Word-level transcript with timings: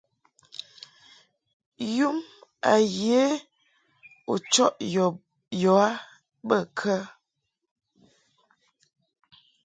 Yum 1.95 2.17
a 2.71 2.73
ye 3.01 3.21
u 4.31 4.33
chɔʼ 4.51 4.73
yɔ 5.61 5.71
a 5.87 5.89
bə 6.47 6.57
kə? 6.77 6.95